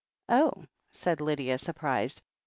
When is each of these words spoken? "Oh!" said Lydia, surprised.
"Oh!" 0.29 0.63
said 0.91 1.21
Lydia, 1.21 1.59
surprised. 1.59 2.23